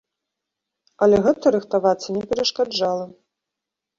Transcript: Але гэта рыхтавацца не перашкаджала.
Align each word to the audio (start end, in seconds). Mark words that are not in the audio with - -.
Але 1.05 1.17
гэта 1.25 1.45
рыхтавацца 1.57 2.09
не 2.17 2.23
перашкаджала. 2.31 3.05